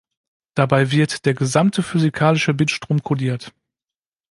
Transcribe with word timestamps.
Dabei 0.55 0.89
wird 0.89 1.27
der 1.27 1.35
gesamte 1.35 1.83
physikalische 1.83 2.55
Bitstrom 2.55 3.03
kodiert. 3.03 3.53